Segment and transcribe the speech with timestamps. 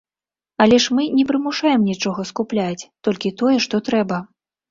[0.63, 4.17] Але мы ж не прымушаем нічога скупляць, толькі тое, што трэба.